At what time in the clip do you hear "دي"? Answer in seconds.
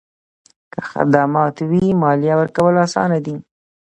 3.25-3.35